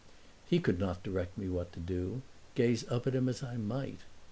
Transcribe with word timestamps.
He 0.47 0.57
could 0.59 0.79
not 0.79 1.03
direct 1.03 1.37
me 1.37 1.47
what 1.47 1.71
to 1.73 1.79
do, 1.79 2.23
gaze 2.55 2.89
up 2.89 3.05
at 3.05 3.13
him 3.13 3.29
as 3.29 3.43
I 3.43 3.57
might. 3.57 3.99